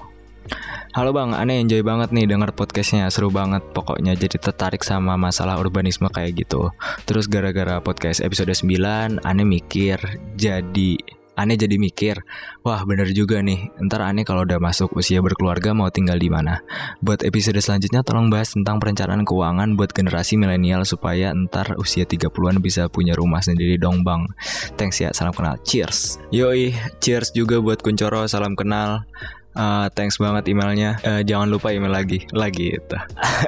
[0.96, 5.60] Halo bang, aneh enjoy banget nih denger podcastnya Seru banget pokoknya jadi tertarik sama masalah
[5.60, 6.72] urbanisme kayak gitu
[7.04, 10.00] Terus gara-gara podcast episode 9 Aneh mikir
[10.40, 10.96] jadi
[11.36, 12.24] Aneh jadi mikir,
[12.64, 16.64] wah bener juga nih, ntar aneh kalau udah masuk usia berkeluarga mau tinggal di mana.
[17.04, 22.56] Buat episode selanjutnya tolong bahas tentang perencanaan keuangan buat generasi milenial supaya ntar usia 30-an
[22.64, 24.24] bisa punya rumah sendiri dong bang.
[24.80, 25.60] Thanks ya, salam kenal.
[25.60, 26.16] Cheers.
[26.32, 26.72] Yoi,
[27.04, 29.04] cheers juga buat Kuncoro, salam kenal.
[29.56, 31.00] Uh, thanks banget emailnya.
[31.00, 32.98] Uh, jangan lupa email lagi, lagi itu.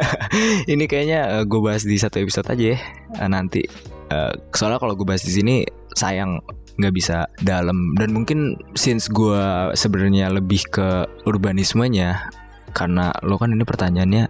[0.72, 2.78] Ini kayaknya uh, gue bahas di satu episode aja ya
[3.20, 3.64] uh, nanti.
[4.08, 6.40] Uh, soalnya kalau gue bahas di sini sayang
[6.78, 7.92] nggak bisa dalam.
[7.98, 12.30] Dan mungkin since gue sebenarnya lebih ke urbanismenya
[12.72, 14.24] karena lo kan ini pertanyaannya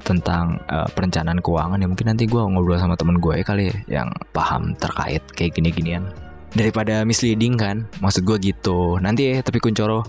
[0.00, 3.76] tentang uh, perencanaan keuangan ya mungkin nanti gue ngobrol sama temen gue ya kali ya,
[4.00, 6.08] yang paham terkait kayak gini-ginian.
[6.50, 9.00] Daripada misleading kan maksud gue gitu.
[9.00, 10.04] Nanti ya tapi kuncoro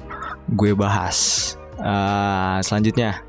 [0.51, 1.53] gue bahas.
[1.81, 3.23] Uh, selanjutnya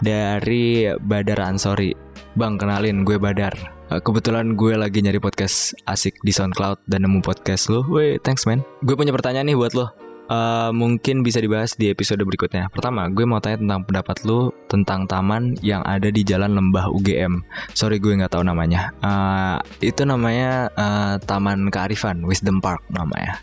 [0.00, 1.92] dari Badar Ansori.
[2.36, 7.70] Bang kenalin gue Badar Kebetulan gue lagi nyari podcast asik di SoundCloud dan nemu podcast
[7.70, 7.86] lo.
[7.86, 8.66] Weh, thanks man.
[8.82, 9.94] Gue punya pertanyaan nih buat lo.
[10.26, 12.66] Uh, mungkin bisa dibahas di episode berikutnya.
[12.66, 17.46] Pertama, gue mau tanya tentang pendapat lo tentang taman yang ada di Jalan Lembah UGM.
[17.78, 18.90] Sorry, gue nggak tahu namanya.
[18.98, 23.38] Uh, itu namanya uh, Taman Kearifan, Wisdom Park namanya.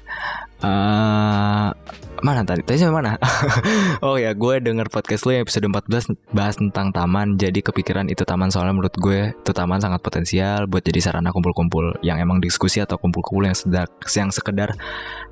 [0.64, 1.76] Uh,
[2.24, 2.64] mana tadi?
[2.64, 3.20] Tadi sampai mana?
[4.08, 7.36] oh ya, gue denger podcast lo yang episode 14 bahas tentang taman.
[7.36, 12.00] Jadi kepikiran itu taman soalnya menurut gue itu taman sangat potensial buat jadi sarana kumpul-kumpul
[12.00, 14.72] yang emang diskusi atau kumpul-kumpul yang sedang yang sekedar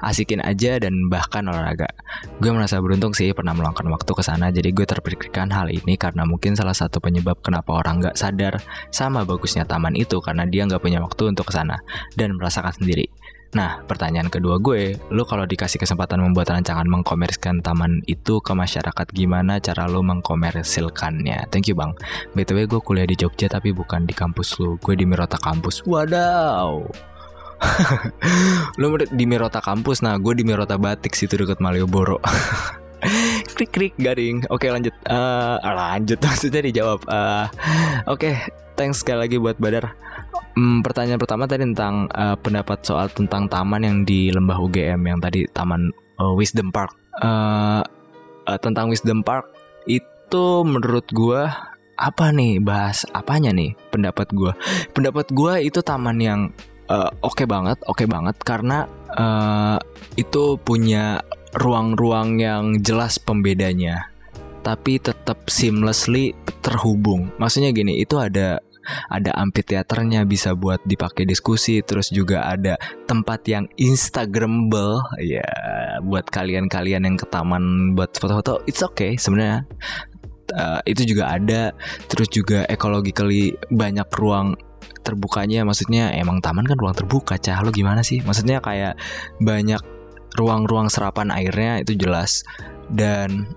[0.03, 1.87] asikin aja dan bahkan olahraga.
[2.43, 4.51] Gue merasa beruntung sih pernah meluangkan waktu ke sana.
[4.51, 8.59] Jadi gue terpikirkan hal ini karena mungkin salah satu penyebab kenapa orang nggak sadar
[8.91, 11.79] sama bagusnya taman itu karena dia nggak punya waktu untuk ke sana
[12.19, 13.07] dan merasakan sendiri.
[13.51, 19.07] Nah, pertanyaan kedua gue, lu kalau dikasih kesempatan membuat rancangan mengkomersikan taman itu ke masyarakat,
[19.11, 21.51] gimana cara lu mengkomersilkannya?
[21.51, 21.91] Thank you bang.
[22.31, 25.83] BTW gue kuliah di Jogja tapi bukan di kampus lu, gue di Mirota kampus.
[25.83, 26.79] Wadaw.
[28.79, 32.23] lu di Mirota kampus, nah gue di Mirota Batik situ deket Malioboro.
[33.57, 34.45] krik krik garing.
[34.47, 34.93] Oke lanjut.
[35.03, 37.03] Uh, lanjut maksudnya dijawab.
[37.09, 37.45] Uh,
[38.07, 38.37] Oke,
[38.79, 39.93] thanks sekali lagi buat Badar.
[40.51, 45.19] Hmm, pertanyaan pertama tadi tentang uh, pendapat soal tentang taman yang di Lembah UGM yang
[45.23, 45.87] tadi Taman
[46.19, 46.91] uh, Wisdom Park.
[47.23, 47.79] Uh,
[48.47, 49.47] uh, tentang Wisdom Park
[49.87, 54.51] itu menurut gua apa nih bahas apanya nih pendapat gua?
[54.91, 56.41] Pendapat gua itu taman yang
[56.91, 59.79] uh, oke okay banget, oke okay banget karena uh,
[60.19, 61.23] itu punya
[61.55, 64.11] ruang-ruang yang jelas pembedanya
[64.61, 67.33] tapi tetap seamlessly terhubung.
[67.41, 68.61] Maksudnya gini, itu ada
[69.09, 75.01] ada amphitheaternya bisa buat dipakai diskusi terus juga ada tempat yang instagramable.
[75.21, 75.45] Ya
[76.01, 79.65] buat kalian-kalian yang ke taman buat foto-foto it's okay sebenarnya.
[80.51, 81.71] Uh, itu juga ada
[82.11, 84.59] terus juga ecologically banyak ruang
[85.01, 85.65] terbukanya.
[85.65, 87.61] Maksudnya emang taman kan ruang terbuka cah.
[87.63, 88.21] Lo gimana sih?
[88.21, 88.99] Maksudnya kayak
[89.41, 89.81] banyak
[90.37, 92.43] ruang-ruang serapan airnya itu jelas.
[92.91, 93.47] Dan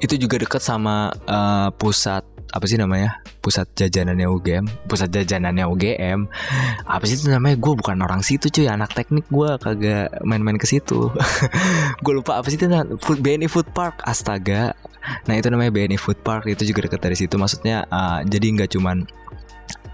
[0.00, 3.18] itu juga dekat sama uh, pusat apa sih namanya?
[3.42, 6.30] Pusat jajanannya UGM pusat jajanannya UGM
[6.86, 7.58] apa sih itu namanya?
[7.58, 8.70] Gue bukan orang situ cuy.
[8.70, 11.10] Anak teknik gue kagak main-main ke situ.
[12.04, 12.70] Gue lupa apa sih itu
[13.02, 14.06] food BNI Food Park.
[14.06, 14.70] Astaga.
[15.26, 16.46] Nah itu namanya BNI Food Park.
[16.46, 17.34] Itu juga dekat dari situ.
[17.34, 19.02] Maksudnya uh, jadi nggak cuman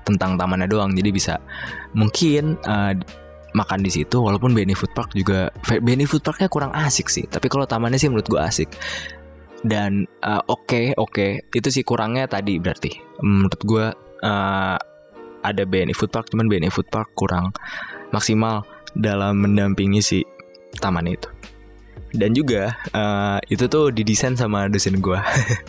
[0.05, 0.93] tentang tamannya doang.
[0.93, 1.41] Jadi bisa
[1.97, 2.93] mungkin uh,
[3.57, 4.21] makan di situ.
[4.21, 7.25] Walaupun BNI Food Park juga BNI Food Parknya kurang asik sih.
[7.25, 8.69] Tapi kalau tamannya sih menurut gue asik
[9.67, 10.67] dan oke uh, oke.
[10.67, 11.31] Okay, okay.
[11.53, 12.97] itu sih kurangnya tadi berarti.
[13.21, 13.87] Menurut gue
[14.25, 14.79] uh,
[15.41, 17.53] ada BNI Food Park cuman BNI Food Park kurang
[18.13, 18.65] maksimal
[18.97, 20.19] dalam mendampingi si
[20.81, 21.29] taman itu.
[22.11, 25.23] Dan juga eh, itu tuh didesain sama dosen gua.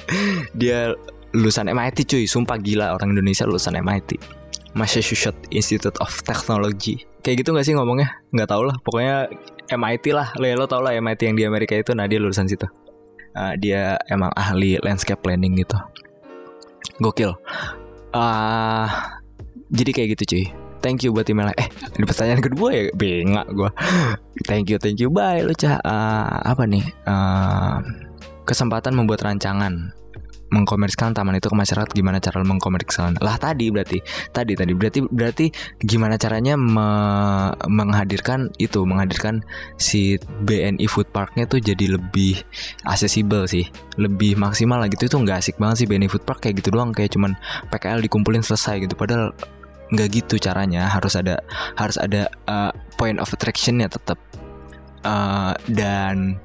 [0.59, 0.91] Dia
[1.37, 2.25] lulusan MIT cuy.
[2.25, 4.17] Sumpah gila orang Indonesia lulusan MIT
[4.73, 7.05] Massachusetts Institute of Technology.
[7.21, 8.17] Kayak gitu gak sih ngomongnya?
[8.33, 8.73] Nggak tau lah.
[8.81, 9.29] Pokoknya
[9.69, 10.33] MIT lah.
[10.41, 11.93] Lo, lo tau lah MIT yang di Amerika itu.
[11.93, 12.65] Nah dia lulusan situ
[13.31, 15.77] Eh, dia emang ahli landscape planning gitu.
[16.99, 17.31] Gokil.
[18.11, 19.19] Ah
[19.71, 20.45] jadi kayak gitu cuy.
[20.81, 21.53] Thank you buat emailnya.
[21.61, 22.83] Eh ada pertanyaan kedua ya?
[22.97, 23.69] Bengak gua.
[24.49, 25.13] Thank you thank you.
[25.13, 26.83] Bye lu cah Ah, apa nih?
[27.05, 27.79] Ah,
[28.43, 29.93] kesempatan membuat rancangan
[30.51, 33.17] mengkomersikan taman itu ke masyarakat gimana cara mengkomersikan?
[33.23, 34.03] Lah tadi berarti
[34.35, 35.45] tadi tadi berarti berarti
[35.79, 39.41] gimana caranya me- menghadirkan itu menghadirkan
[39.79, 42.43] si BNI Food Parknya tuh jadi lebih
[42.83, 43.65] accessible sih.
[43.95, 45.07] Lebih maksimal lah gitu.
[45.07, 46.91] Itu nggak asik banget sih BNI Food Park kayak gitu doang.
[46.91, 47.33] Kayak cuman
[47.71, 48.99] PKL dikumpulin selesai gitu.
[48.99, 49.31] Padahal
[49.89, 50.91] nggak gitu caranya.
[50.91, 51.39] Harus ada
[51.79, 54.19] harus ada uh, point of attractionnya tetap
[55.01, 56.37] Uh, dan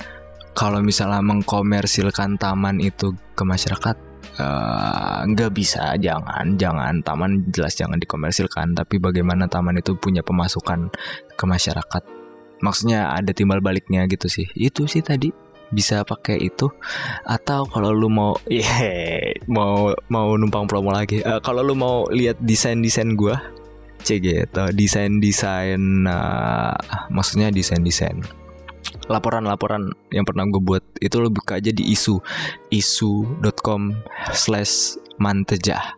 [0.57, 3.97] kalau misalnya mengkomersilkan taman itu ke masyarakat
[4.40, 5.92] uh, nggak bisa.
[6.01, 7.05] Jangan jangan.
[7.05, 10.88] Taman jelas jangan dikomersilkan tapi bagaimana taman itu punya pemasukan
[11.37, 12.03] ke masyarakat?
[12.64, 14.49] Maksudnya ada timbal baliknya gitu sih.
[14.57, 15.29] Itu sih tadi.
[15.69, 16.73] Bisa pakai itu.
[17.29, 21.21] Atau kalau lu mau yeah, mau mau numpang promo lagi.
[21.21, 23.37] Eh, kalau lu mau lihat desain desain gua
[24.07, 26.07] cek gitu desain desain
[27.11, 28.23] maksudnya desain desain
[29.07, 32.20] laporan-laporan yang pernah gue buat itu lo buka aja di isu
[32.70, 33.94] isu.com
[34.33, 35.96] slash mantejah.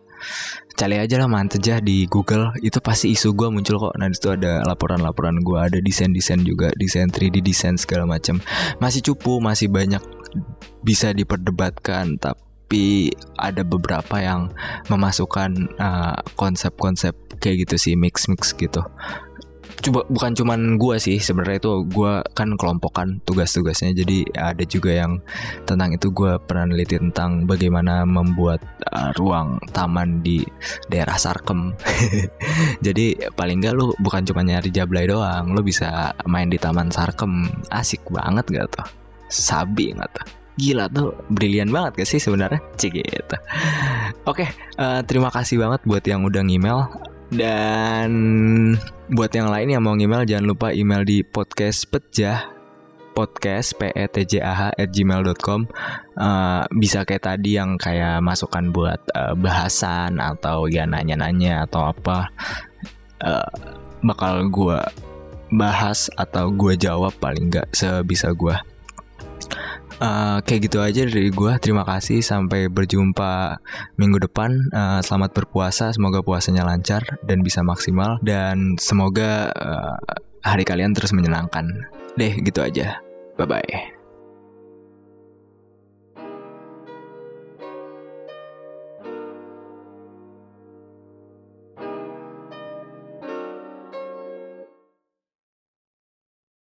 [0.79, 3.93] Cari aja lah mantejah di Google itu pasti isu gue muncul kok.
[3.99, 8.39] Nah itu ada laporan-laporan gue ada desain-desain juga desain 3D desain segala macam
[8.79, 9.99] masih cupu masih banyak
[10.79, 14.53] bisa diperdebatkan tapi ada beberapa yang
[14.87, 18.85] memasukkan uh, konsep-konsep kayak gitu sih mix-mix gitu
[19.79, 23.95] coba bukan cuman gua sih sebenarnya itu gua kan kelompokan tugas-tugasnya.
[23.95, 25.19] Jadi ada juga yang
[25.63, 30.43] tentang itu gua pernah neliti tentang bagaimana membuat uh, ruang taman di
[30.91, 31.73] daerah Sarkem.
[32.85, 37.47] Jadi paling nggak lu bukan cuma nyari jablay doang lu bisa main di taman Sarkem.
[37.71, 38.87] Asik banget gak tuh?
[39.29, 40.27] Sabi nggak tuh?
[40.59, 42.59] Gila tuh brilian banget gak sih sebenarnya?
[42.75, 43.37] Cik gitu.
[44.27, 46.91] Oke eh, terima kasih banget buat yang udah ngemail
[47.29, 48.09] Dan
[49.13, 52.49] buat yang lain yang mau email jangan lupa email di podcast pejah
[53.13, 55.69] podcast p e t j a h at gmail.com
[56.19, 62.27] Eh, bisa kayak tadi yang kayak masukan buat eh, bahasan atau ya nanya-nanya atau apa
[63.19, 63.51] Eh,
[63.99, 64.87] bakal gua
[65.51, 68.63] bahas atau gua jawab paling nggak sebisa gua
[69.99, 71.59] Eh, kayak gitu aja dari gua.
[71.59, 72.23] Terima kasih.
[72.23, 73.59] Sampai berjumpa
[73.99, 74.55] minggu depan.
[74.71, 75.91] Eh, selamat berpuasa.
[75.91, 78.17] Semoga puasanya lancar dan bisa maksimal.
[78.23, 79.97] Dan semoga eh,
[80.43, 81.67] hari kalian terus menyenangkan.
[82.15, 83.03] Deh gitu aja.
[83.35, 83.98] Bye bye